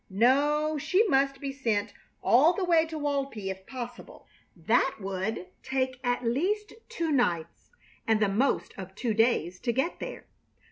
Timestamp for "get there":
9.71-10.25